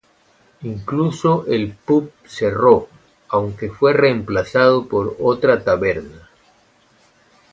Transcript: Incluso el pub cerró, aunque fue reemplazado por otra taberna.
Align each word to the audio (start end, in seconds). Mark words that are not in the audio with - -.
Incluso 0.63 1.45
el 1.45 1.73
pub 1.75 2.11
cerró, 2.25 2.87
aunque 3.29 3.69
fue 3.69 3.93
reemplazado 3.93 4.87
por 4.87 5.15
otra 5.19 5.63
taberna. 5.63 6.27